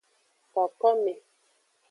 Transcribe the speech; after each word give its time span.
Kokome. 0.53 1.13